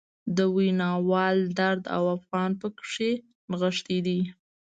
د 0.37 0.39
ویناوال 0.55 1.37
درد 1.59 1.83
او 1.95 2.03
فعان 2.27 2.51
پکې 2.61 3.11
نغښتی 3.49 3.97
دی. 4.05 4.19